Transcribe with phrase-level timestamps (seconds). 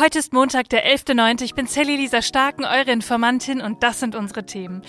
[0.00, 1.42] Heute ist Montag, der 11.9.
[1.42, 4.82] Ich bin Sally Lisa Starken, eure Informantin und das sind unsere Themen.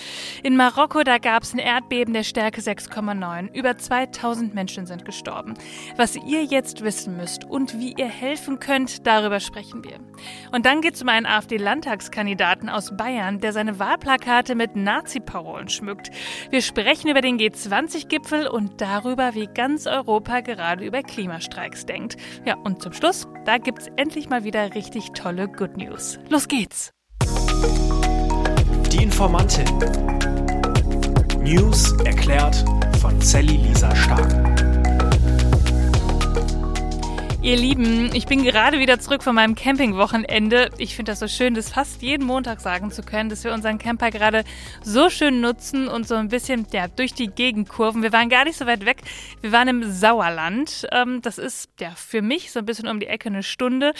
[0.43, 3.51] In Marokko, da gab es ein Erdbeben der Stärke 6,9.
[3.51, 5.55] Über 2000 Menschen sind gestorben.
[5.97, 9.97] Was ihr jetzt wissen müsst und wie ihr helfen könnt, darüber sprechen wir.
[10.51, 16.11] Und dann geht es um einen AfD-Landtagskandidaten aus Bayern, der seine Wahlplakate mit Nazi-Parolen schmückt.
[16.51, 22.15] Wir sprechen über den G20-Gipfel und darüber, wie ganz Europa gerade über Klimastreiks denkt.
[22.45, 26.19] Ja, und zum Schluss, da gibt es endlich mal wieder richtig richtig tolle Good News.
[26.29, 26.91] Los geht's!
[28.91, 29.65] Die Informantin.
[31.41, 32.65] News erklärt
[32.99, 34.58] von Sally Lisa Stark.
[37.41, 40.71] Ihr Lieben, ich bin gerade wieder zurück von meinem Campingwochenende.
[40.77, 43.77] Ich finde das so schön, das fast jeden Montag sagen zu können, dass wir unseren
[43.77, 44.43] Camper gerade
[44.83, 48.03] so schön nutzen und so ein bisschen ja, durch die Gegend kurven.
[48.03, 49.03] Wir waren gar nicht so weit weg.
[49.39, 50.85] Wir waren im Sauerland.
[50.91, 53.93] Ähm, das ist ja für mich so ein bisschen um die Ecke eine Stunde.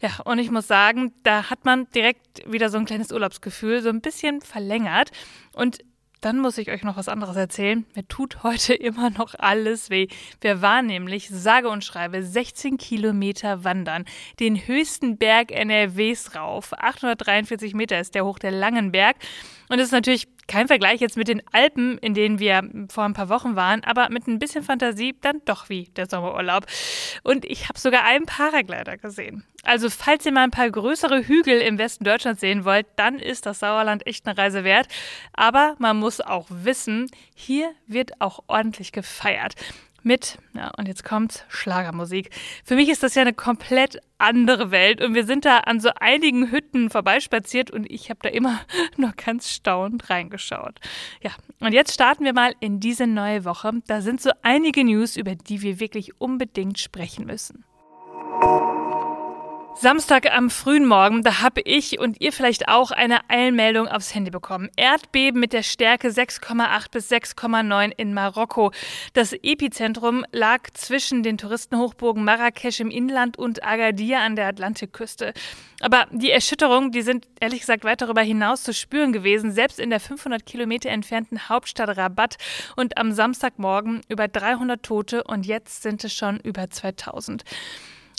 [0.00, 3.88] Ja, und ich muss sagen, da hat man direkt wieder so ein kleines Urlaubsgefühl, so
[3.88, 5.10] ein bisschen verlängert.
[5.52, 5.80] Und
[6.26, 7.86] dann muss ich euch noch was anderes erzählen.
[7.94, 10.08] Mir tut heute immer noch alles weh.
[10.40, 14.04] Wir waren nämlich, sage und schreibe, 16 Kilometer wandern.
[14.40, 16.72] Den höchsten Berg NRWs rauf.
[16.72, 19.14] 843 Meter ist der hoch, der Langenberg.
[19.68, 23.14] Und das ist natürlich kein Vergleich jetzt mit den Alpen, in denen wir vor ein
[23.14, 26.66] paar Wochen waren, aber mit ein bisschen Fantasie dann doch wie der Sommerurlaub.
[27.22, 29.44] Und ich habe sogar einen Paraglider gesehen.
[29.62, 33.46] Also falls ihr mal ein paar größere Hügel im Westen Deutschlands sehen wollt, dann ist
[33.46, 34.86] das Sauerland echt eine Reise wert.
[35.32, 39.54] Aber man muss auch wissen, hier wird auch ordentlich gefeiert
[40.06, 42.30] mit, ja, und jetzt kommt Schlagermusik.
[42.64, 45.90] Für mich ist das ja eine komplett andere Welt und wir sind da an so
[46.00, 48.60] einigen Hütten vorbeispaziert und ich habe da immer
[48.96, 50.80] nur ganz staunend reingeschaut.
[51.22, 53.72] Ja, und jetzt starten wir mal in diese neue Woche.
[53.86, 57.64] Da sind so einige News, über die wir wirklich unbedingt sprechen müssen.
[59.78, 64.30] Samstag am frühen Morgen, da habe ich und ihr vielleicht auch eine Eilmeldung aufs Handy
[64.30, 64.70] bekommen.
[64.76, 68.72] Erdbeben mit der Stärke 6,8 bis 6,9 in Marokko.
[69.12, 75.34] Das Epizentrum lag zwischen den Touristenhochburgen Marrakesch im Inland und Agadir an der Atlantikküste.
[75.80, 79.90] Aber die Erschütterungen, die sind ehrlich gesagt weit darüber hinaus zu spüren gewesen, selbst in
[79.90, 82.36] der 500 Kilometer entfernten Hauptstadt Rabat.
[82.76, 87.44] Und am Samstagmorgen über 300 Tote und jetzt sind es schon über 2000.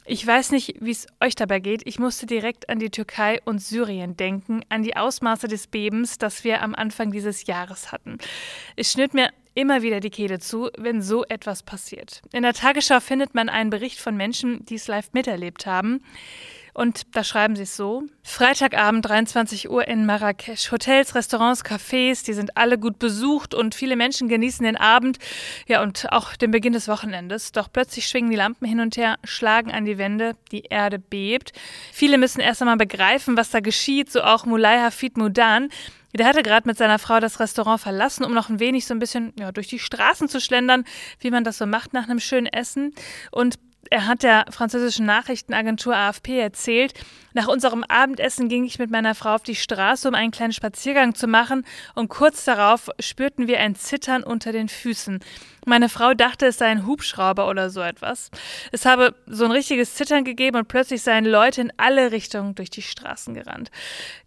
[0.10, 1.82] Ich weiß nicht, wie es euch dabei geht.
[1.86, 6.46] Ich musste direkt an die Türkei und Syrien denken, an die Ausmaße des Bebens, das
[6.46, 8.18] wir am Anfang dieses Jahres hatten.
[8.78, 12.22] Es schnitt mir immer wieder die Kehle zu, wenn so etwas passiert.
[12.32, 16.02] In der Tagesschau findet man einen Bericht von Menschen, die es live miterlebt haben.
[16.78, 18.04] Und da schreiben sie es so.
[18.22, 20.72] Freitagabend, 23 Uhr in Marrakesch.
[20.72, 25.18] Hotels, Restaurants, Cafés, die sind alle gut besucht und viele Menschen genießen den Abend,
[25.68, 27.52] ja, und auch den Beginn des Wochenendes.
[27.52, 31.52] Doch plötzlich schwingen die Lampen hin und her, schlagen an die Wände, die Erde bebt.
[31.92, 35.70] Viele müssen erst einmal begreifen, was da geschieht, so auch Mulay Hafid Mudan.
[36.14, 39.00] Der hatte gerade mit seiner Frau das Restaurant verlassen, um noch ein wenig so ein
[39.00, 40.84] bisschen ja, durch die Straßen zu schlendern,
[41.22, 42.94] wie man das so macht nach einem schönen Essen.
[43.32, 43.56] Und
[43.90, 46.94] er hat der französischen Nachrichtenagentur AFP erzählt,
[47.38, 51.14] nach unserem Abendessen ging ich mit meiner Frau auf die Straße, um einen kleinen Spaziergang
[51.14, 55.20] zu machen, und kurz darauf spürten wir ein Zittern unter den Füßen.
[55.68, 58.32] Meine Frau dachte, es sei ein Hubschrauber oder so etwas.
[58.72, 62.70] Es habe so ein richtiges Zittern gegeben und plötzlich seien Leute in alle Richtungen durch
[62.70, 63.70] die Straßen gerannt.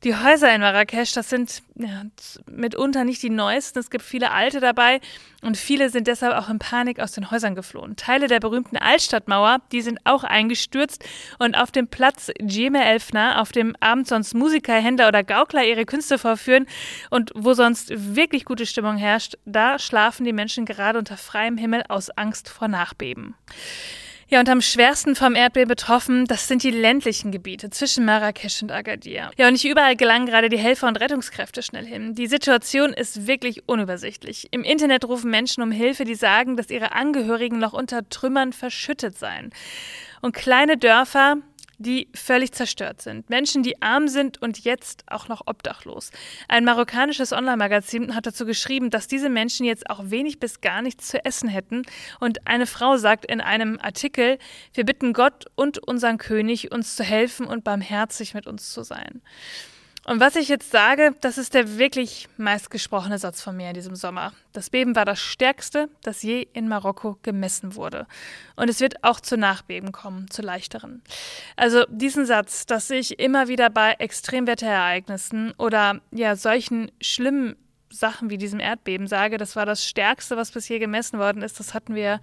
[0.05, 2.03] Die Häuser in Marrakesch, das sind ja,
[2.45, 3.79] mitunter nicht die neuesten.
[3.79, 5.01] Es gibt viele alte dabei
[5.41, 7.97] und viele sind deshalb auch in Panik aus den Häusern geflohen.
[7.97, 11.03] Teile der berühmten Altstadtmauer, die sind auch eingestürzt
[11.39, 15.87] und auf dem Platz Djemel Elfner, auf dem Abend sonst Musiker, Händler oder Gaukler ihre
[15.87, 16.67] Künste vorführen
[17.09, 21.83] und wo sonst wirklich gute Stimmung herrscht, da schlafen die Menschen gerade unter freiem Himmel
[21.89, 23.35] aus Angst vor Nachbeben.
[24.29, 28.71] Ja, und am schwersten vom Erdbeben betroffen, das sind die ländlichen Gebiete zwischen Marrakesch und
[28.71, 29.31] Agadir.
[29.37, 32.15] Ja, und nicht überall gelangen gerade die Helfer und Rettungskräfte schnell hin.
[32.15, 34.47] Die Situation ist wirklich unübersichtlich.
[34.53, 39.19] Im Internet rufen Menschen um Hilfe, die sagen, dass ihre Angehörigen noch unter Trümmern verschüttet
[39.19, 39.51] seien.
[40.21, 41.39] Und kleine Dörfer,
[41.81, 43.31] die völlig zerstört sind.
[43.31, 46.11] Menschen, die arm sind und jetzt auch noch obdachlos.
[46.47, 51.09] Ein marokkanisches Online-Magazin hat dazu geschrieben, dass diese Menschen jetzt auch wenig bis gar nichts
[51.09, 51.83] zu essen hätten.
[52.21, 54.39] Und eine Frau sagt in einem Artikel,
[54.75, 59.23] wir bitten Gott und unseren König, uns zu helfen und barmherzig mit uns zu sein.
[60.11, 63.95] Und was ich jetzt sage, das ist der wirklich meistgesprochene Satz von mir in diesem
[63.95, 64.33] Sommer.
[64.53, 68.09] Das Beben war das stärkste, das je in Marokko gemessen wurde.
[68.57, 71.01] Und es wird auch zu Nachbeben kommen, zu leichteren.
[71.55, 77.55] Also diesen Satz, dass ich immer wieder bei Extremwetterereignissen oder ja solchen schlimmen
[77.91, 81.59] Sachen wie diesem Erdbeben sage, das war das Stärkste, was bisher gemessen worden ist.
[81.59, 82.21] Das hatten wir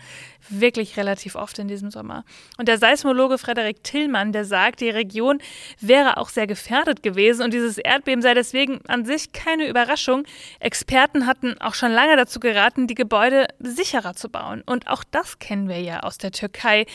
[0.50, 2.24] wirklich relativ oft in diesem Sommer.
[2.58, 5.40] Und der Seismologe Frederik Tillmann, der sagt, die Region
[5.82, 10.24] wäre auch sehr gefährdet gewesen und dieses Erdbeben sei deswegen an sich keine Überraschung.
[10.60, 14.64] Experten hatten auch schon lange dazu geraten, die Gebäude sicherer zu bauen.
[14.66, 16.86] Und auch das kennen wir ja aus der Türkei.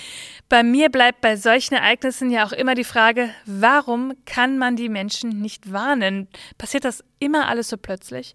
[0.49, 4.89] Bei mir bleibt bei solchen Ereignissen ja auch immer die Frage, warum kann man die
[4.89, 6.29] Menschen nicht warnen?
[6.57, 8.35] Passiert das immer alles so plötzlich?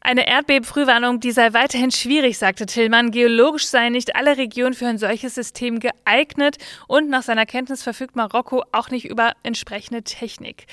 [0.00, 3.10] Eine Erdbebenfrühwarnung, die sei weiterhin schwierig, sagte Tillmann.
[3.10, 6.56] Geologisch seien nicht alle Regionen für ein solches System geeignet
[6.86, 10.66] und nach seiner Kenntnis verfügt Marokko auch nicht über entsprechende Technik.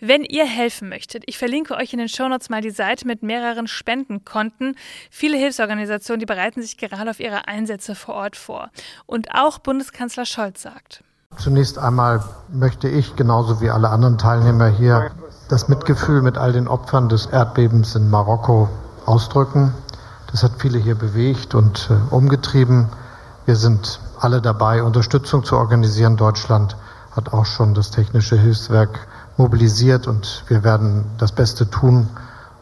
[0.00, 3.68] Wenn ihr helfen möchtet, ich verlinke euch in den Shownotes mal die Seite mit mehreren
[3.68, 4.76] Spendenkonten.
[5.10, 8.70] Viele Hilfsorganisationen, die bereiten sich gerade auf ihre Einsätze vor Ort vor.
[9.04, 11.04] Und auch Bundeskanzler Scholz sagt.
[11.36, 15.12] Zunächst einmal möchte ich, genauso wie alle anderen Teilnehmer hier,
[15.50, 18.68] das Mitgefühl mit all den Opfern des Erdbebens in Marokko
[19.04, 19.74] ausdrücken.
[20.30, 22.88] Das hat viele hier bewegt und äh, umgetrieben.
[23.46, 26.16] Wir sind alle dabei, Unterstützung zu organisieren.
[26.16, 26.76] Deutschland
[27.10, 29.08] hat auch schon das technische Hilfswerk
[29.38, 32.08] mobilisiert und wir werden das Beste tun,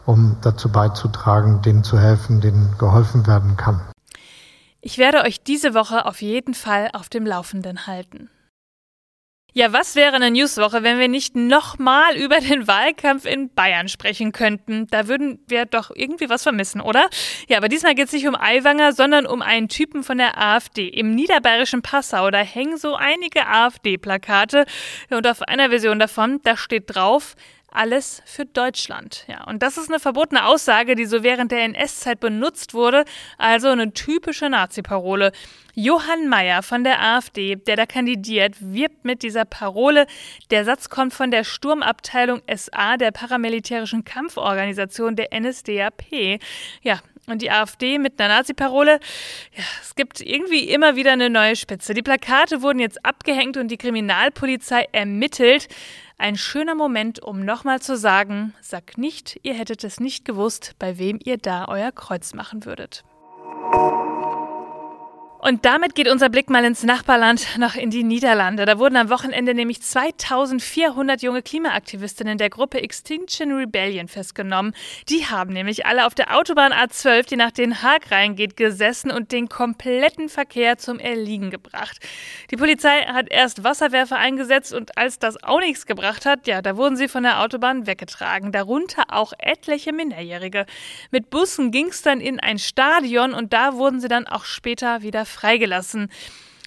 [0.07, 3.81] um dazu beizutragen, denen zu helfen, denen geholfen werden kann.
[4.81, 8.29] Ich werde euch diese Woche auf jeden Fall auf dem Laufenden halten.
[9.53, 14.31] Ja, was wäre eine Newswoche, wenn wir nicht nochmal über den Wahlkampf in Bayern sprechen
[14.31, 14.85] könnten?
[14.87, 17.09] Da würden wir doch irgendwie was vermissen, oder?
[17.47, 20.87] Ja, aber diesmal geht es nicht um Aiwanger, sondern um einen Typen von der AfD.
[20.87, 24.65] Im niederbayerischen Passau, da hängen so einige AfD-Plakate
[25.09, 27.35] und auf einer Version davon, da steht drauf,
[27.71, 29.25] alles für Deutschland.
[29.27, 33.05] Ja, und das ist eine verbotene Aussage, die so während der NS-Zeit benutzt wurde,
[33.37, 35.31] also eine typische Nazi-Parole.
[35.75, 40.07] Johann Mayer von der AfD, der da kandidiert, wirbt mit dieser Parole.
[40.51, 46.39] Der Satz kommt von der Sturmabteilung SA der paramilitärischen Kampforganisation der NSDAP.
[46.81, 46.99] Ja,
[47.29, 48.99] und die AfD mit einer Nazi-Parole.
[49.55, 51.93] Ja, es gibt irgendwie immer wieder eine neue Spitze.
[51.93, 55.67] Die Plakate wurden jetzt abgehängt und die Kriminalpolizei ermittelt.
[56.21, 60.97] Ein schöner Moment, um nochmal zu sagen, sagt nicht, ihr hättet es nicht gewusst, bei
[60.99, 63.05] wem ihr da euer Kreuz machen würdet.
[65.41, 68.65] Und damit geht unser Blick mal ins Nachbarland, noch in die Niederlande.
[68.65, 74.73] Da wurden am Wochenende nämlich 2400 junge Klimaaktivistinnen der Gruppe Extinction Rebellion festgenommen.
[75.07, 79.31] Die haben nämlich alle auf der Autobahn A12, die nach Den Haag reingeht, gesessen und
[79.31, 81.99] den kompletten Verkehr zum Erliegen gebracht.
[82.51, 86.75] Die Polizei hat erst Wasserwerfer eingesetzt und als das auch nichts gebracht hat, ja, da
[86.75, 88.51] wurden sie von der Autobahn weggetragen.
[88.51, 90.65] Darunter auch etliche Minderjährige.
[91.11, 95.01] Mit Bussen ging es dann in ein Stadion und da wurden sie dann auch später
[95.01, 96.09] wieder freigelassen.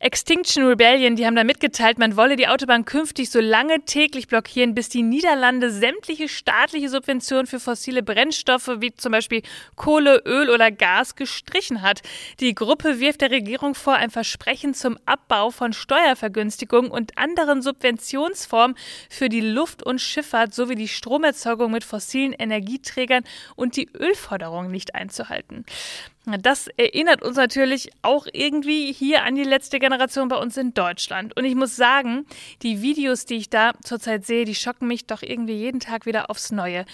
[0.02, 4.74] Extinction Rebellion, die haben da mitgeteilt, man wolle die Autobahn künftig so lange täglich blockieren,
[4.74, 9.42] bis die Niederlande sämtliche staatliche Subventionen für fossile Brennstoffe wie zum Beispiel
[9.76, 12.02] Kohle, Öl oder Gas gestrichen hat.
[12.40, 18.76] Die Gruppe wirft der Regierung vor, ein Versprechen zum Abbau von Steuervergünstigungen und anderen Subventionsformen
[19.08, 23.22] für die Luft- und Schifffahrt sowie die Stromerzeugung mit fossilen Energieträgern
[23.54, 25.64] und die Ölförderung nicht einzuhalten.
[26.24, 31.36] Das erinnert uns natürlich auch irgendwie hier an die letzte Generation bei uns in Deutschland.
[31.36, 32.26] Und ich muss sagen,
[32.62, 36.30] die Videos, die ich da zurzeit sehe, die schocken mich doch irgendwie jeden Tag wieder
[36.30, 36.84] aufs Neue.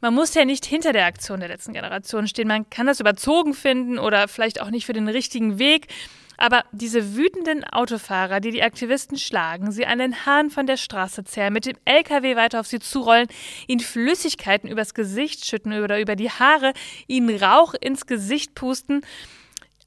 [0.00, 2.46] Man muss ja nicht hinter der Aktion der letzten Generation stehen.
[2.46, 5.88] Man kann das überzogen finden oder vielleicht auch nicht für den richtigen Weg.
[6.38, 11.24] Aber diese wütenden Autofahrer, die die Aktivisten schlagen, sie an den Haaren von der Straße
[11.24, 13.28] zerren, mit dem LKW weiter auf sie zurollen,
[13.66, 16.72] ihnen Flüssigkeiten übers Gesicht schütten oder über die Haare,
[17.06, 19.02] ihnen Rauch ins Gesicht pusten,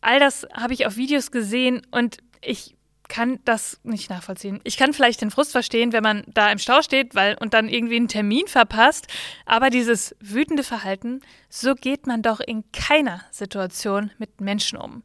[0.02, 2.76] all das habe ich auf Videos gesehen und ich
[3.10, 4.62] kann das nicht nachvollziehen.
[4.64, 7.68] Ich kann vielleicht den Frust verstehen, wenn man da im Stau steht, weil und dann
[7.68, 9.08] irgendwie einen Termin verpasst,
[9.46, 15.04] aber dieses wütende Verhalten, so geht man doch in keiner Situation mit Menschen um.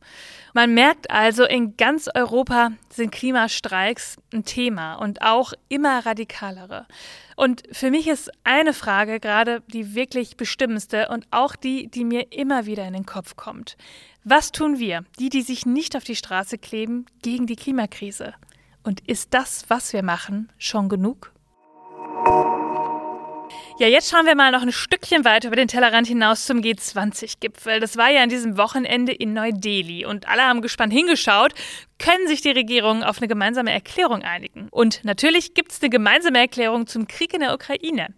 [0.56, 6.86] Man merkt also, in ganz Europa sind Klimastreiks ein Thema und auch immer radikalere.
[7.34, 12.32] Und für mich ist eine Frage gerade die wirklich bestimmendste und auch die, die mir
[12.32, 13.76] immer wieder in den Kopf kommt.
[14.22, 18.34] Was tun wir, die, die sich nicht auf die Straße kleben, gegen die Klimakrise?
[18.84, 21.32] Und ist das, was wir machen, schon genug?
[23.76, 27.80] Ja, jetzt schauen wir mal noch ein Stückchen weiter über den Tellerrand hinaus zum G20-Gipfel.
[27.80, 31.54] Das war ja an diesem Wochenende in Neu-Delhi und alle haben gespannt hingeschaut.
[32.04, 34.68] Können sich die Regierungen auf eine gemeinsame Erklärung einigen.
[34.70, 38.08] Und natürlich gibt es eine gemeinsame Erklärung zum Krieg in der Ukraine.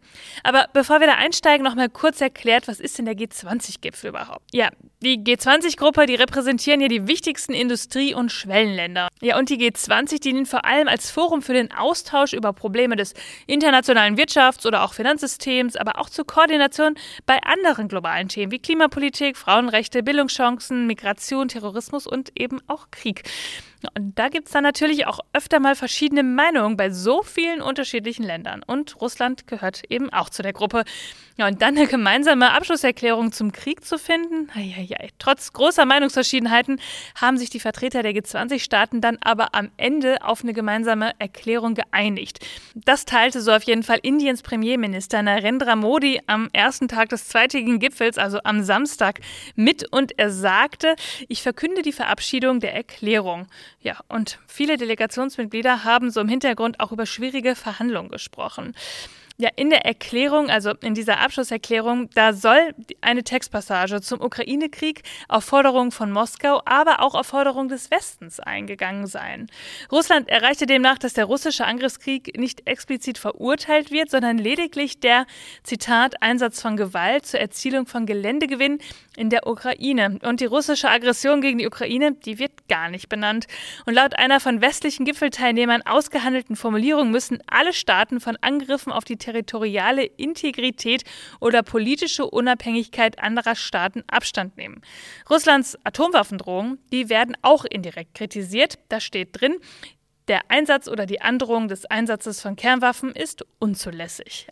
[0.42, 4.42] Aber bevor wir da einsteigen, noch mal kurz erklärt, was ist denn der G20-Gipfel überhaupt?
[4.52, 4.70] Ja,
[5.02, 9.06] die G20-Gruppe, die repräsentieren ja die wichtigsten Industrie- und Schwellenländer.
[9.20, 13.14] Ja, und die G20 dienen vor allem als Forum für den Austausch über Probleme des
[13.46, 19.36] internationalen Wirtschafts- oder auch Finanzsystems, aber auch zur Koordination bei anderen globalen Themen wie Klimapolitik,
[19.36, 23.22] Frauenrechte, Bildungschancen, Migration, Terrorismus und eben auch Krieg.
[23.94, 28.24] Und da gibt es dann natürlich auch öfter mal verschiedene Meinungen bei so vielen unterschiedlichen
[28.24, 28.62] Ländern.
[28.66, 30.84] Und Russland gehört eben auch zu der Gruppe.
[31.38, 36.80] Ja, und dann eine gemeinsame Abschlusserklärung zum Krieg zu finden, ja, trotz großer Meinungsverschiedenheiten
[37.14, 42.38] haben sich die Vertreter der G20-Staaten dann aber am Ende auf eine gemeinsame Erklärung geeinigt.
[42.74, 47.80] Das teilte so auf jeden Fall Indiens Premierminister Narendra Modi am ersten Tag des zweitägigen
[47.80, 49.20] Gipfels, also am Samstag,
[49.56, 50.96] mit und er sagte,
[51.28, 53.46] ich verkünde die Verabschiedung der Erklärung.
[53.80, 58.74] Ja, und viele Delegationsmitglieder haben so im Hintergrund auch über schwierige Verhandlungen gesprochen.
[59.38, 65.44] Ja, in der Erklärung, also in dieser Abschlusserklärung, da soll eine Textpassage zum Ukraine-Krieg auf
[65.44, 69.48] Forderung von Moskau, aber auch auf Forderung des Westens eingegangen sein.
[69.92, 75.26] Russland erreichte demnach, dass der russische Angriffskrieg nicht explizit verurteilt wird, sondern lediglich der,
[75.62, 78.78] Zitat, Einsatz von Gewalt zur Erzielung von Geländegewinn
[79.18, 80.18] in der Ukraine.
[80.22, 83.48] Und die russische Aggression gegen die Ukraine, die wird gar nicht benannt.
[83.84, 89.18] Und laut einer von westlichen Gipfelteilnehmern ausgehandelten Formulierung müssen alle Staaten von Angriffen auf die
[89.26, 91.02] territoriale Integrität
[91.40, 94.82] oder politische Unabhängigkeit anderer Staaten Abstand nehmen.
[95.28, 98.78] Russlands Atomwaffendrohungen, die werden auch indirekt kritisiert.
[98.88, 99.56] Da steht drin,
[100.28, 104.46] der Einsatz oder die Androhung des Einsatzes von Kernwaffen ist unzulässig.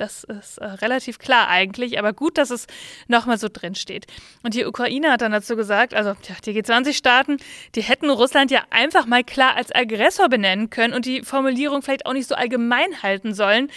[0.00, 2.66] Das ist äh, relativ klar eigentlich, aber gut, dass es
[3.06, 4.06] nochmal so drin steht.
[4.42, 7.36] Und die Ukraine hat dann dazu gesagt, also ja, die G20-Staaten,
[7.74, 12.06] die hätten Russland ja einfach mal klar als Aggressor benennen können und die Formulierung vielleicht
[12.06, 13.70] auch nicht so allgemein halten sollen.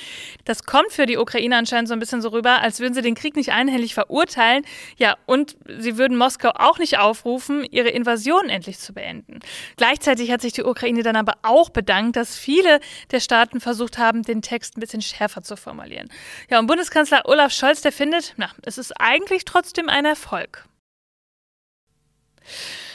[0.46, 3.16] Das kommt für die Ukraine anscheinend so ein bisschen so rüber, als würden sie den
[3.16, 4.64] Krieg nicht einhellig verurteilen.
[4.98, 9.40] Ja, und sie würden Moskau auch nicht aufrufen, ihre Invasion endlich zu beenden.
[9.76, 12.80] Gleichzeitig hat sich die Ukraine dann aber auch bedankt, dass viele
[13.12, 16.10] der Staaten versucht haben, den Text ein bisschen schärfer zu formulieren.
[16.50, 20.66] Ja, und Bundeskanzler Olaf Scholz, der findet, na, es ist eigentlich trotzdem ein Erfolg.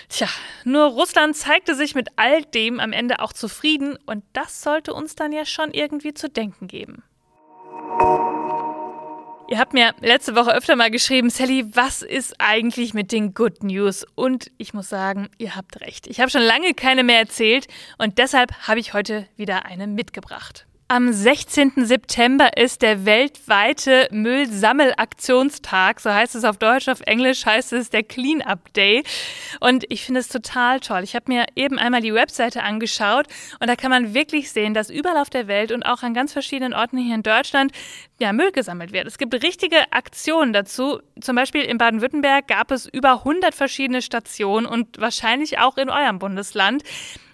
[0.08, 0.28] Tja,
[0.64, 5.14] nur Russland zeigte sich mit all dem am Ende auch zufrieden und das sollte uns
[5.16, 7.02] dann ja schon irgendwie zu denken geben.
[9.50, 13.62] Ihr habt mir letzte Woche öfter mal geschrieben, Sally, was ist eigentlich mit den Good
[13.62, 14.04] News?
[14.14, 16.06] Und ich muss sagen, ihr habt recht.
[16.06, 20.67] Ich habe schon lange keine mehr erzählt und deshalb habe ich heute wieder eine mitgebracht.
[20.90, 21.84] Am 16.
[21.84, 28.02] September ist der weltweite Müllsammelaktionstag, so heißt es auf Deutsch, auf Englisch heißt es der
[28.02, 29.04] Cleanup Day.
[29.60, 31.02] Und ich finde es total toll.
[31.04, 33.26] Ich habe mir eben einmal die Webseite angeschaut
[33.60, 36.32] und da kann man wirklich sehen, dass überall auf der Welt und auch an ganz
[36.32, 37.72] verschiedenen Orten hier in Deutschland
[38.18, 39.06] ja, Müll gesammelt wird.
[39.06, 41.00] Es gibt richtige Aktionen dazu.
[41.20, 46.18] Zum Beispiel in Baden-Württemberg gab es über 100 verschiedene Stationen und wahrscheinlich auch in eurem
[46.18, 46.82] Bundesland.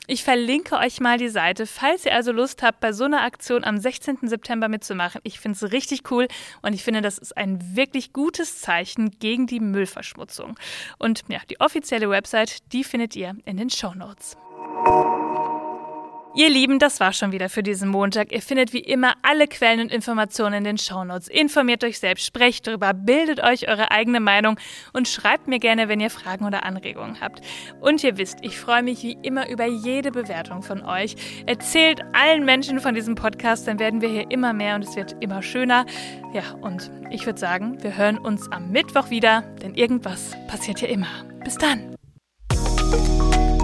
[0.07, 3.65] Ich verlinke euch mal die Seite, falls ihr also Lust habt, bei so einer Aktion
[3.65, 4.19] am 16.
[4.29, 5.23] September mitzumachen.
[5.25, 6.29] Ich finde es richtig cool
[6.61, 10.59] und ich finde, das ist ein wirklich gutes Zeichen gegen die Müllverschmutzung.
[10.99, 14.37] Und ja, die offizielle Website, die findet ihr in den Show Notes.
[16.37, 18.33] Ihr Lieben, das war schon wieder für diesen Montag.
[18.33, 21.29] Ihr findet wie immer alle Quellen und Informationen in den Shownotes.
[21.29, 24.59] Informiert euch selbst, sprecht darüber, bildet euch eure eigene Meinung
[24.93, 27.41] und schreibt mir gerne, wenn ihr Fragen oder Anregungen habt.
[27.81, 31.15] Und ihr wisst, ich freue mich wie immer über jede Bewertung von euch.
[31.47, 35.15] Erzählt allen Menschen von diesem Podcast, dann werden wir hier immer mehr und es wird
[35.21, 35.87] immer schöner.
[36.33, 40.89] Ja, und ich würde sagen, wir hören uns am Mittwoch wieder, denn irgendwas passiert hier
[40.89, 41.25] immer.
[41.45, 41.95] Bis dann.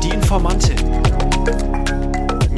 [0.05, 1.80] Die Informantin.